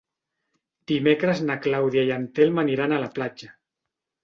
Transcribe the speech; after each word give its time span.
Dimecres 0.91 1.43
na 1.51 1.59
Clàudia 1.67 2.07
i 2.09 2.11
en 2.17 2.27
Telm 2.41 2.65
aniran 2.65 2.99
a 2.99 3.01
la 3.07 3.13
platja. 3.21 3.55